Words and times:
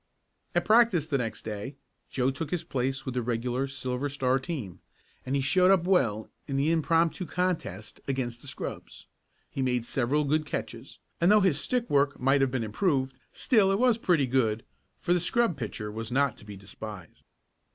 At 0.55 0.65
practice 0.65 1.07
the 1.07 1.19
next 1.19 1.43
day 1.45 1.75
Joe 2.09 2.31
took 2.31 2.49
his 2.49 2.63
place 2.63 3.05
with 3.05 3.13
the 3.13 3.21
regular 3.21 3.67
Silver 3.67 4.09
Star 4.09 4.39
team, 4.39 4.79
and 5.27 5.35
he 5.35 5.43
showed 5.43 5.69
up 5.69 5.83
well 5.83 6.27
in 6.47 6.57
the 6.57 6.71
impromptu 6.71 7.27
contest 7.27 8.01
against 8.07 8.41
the 8.41 8.47
scrubs. 8.47 9.05
He 9.51 9.61
made 9.61 9.85
several 9.85 10.23
good 10.23 10.43
catches, 10.43 10.97
and 11.21 11.31
though 11.31 11.41
his 11.41 11.61
stick 11.61 11.87
work 11.87 12.19
might 12.19 12.41
have 12.41 12.49
been 12.49 12.63
improved, 12.63 13.19
still 13.31 13.71
it 13.71 13.77
was 13.77 13.99
pretty 13.99 14.25
good, 14.25 14.65
for 14.97 15.13
the 15.13 15.19
scrub 15.19 15.55
pitcher 15.55 15.91
was 15.91 16.11
not 16.11 16.35
to 16.37 16.45
be 16.45 16.57
despised. 16.57 17.23